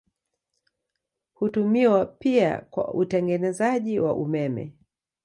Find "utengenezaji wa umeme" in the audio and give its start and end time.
2.93-4.73